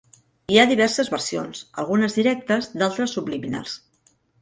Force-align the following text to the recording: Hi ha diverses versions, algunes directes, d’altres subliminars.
Hi 0.53 0.55
ha 0.61 0.63
diverses 0.71 1.11
versions, 1.17 1.63
algunes 1.85 2.19
directes, 2.21 2.73
d’altres 2.81 3.17
subliminars. 3.19 3.81